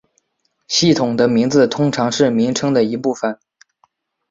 [0.67, 3.37] 系统的名字通常是名称的一部分。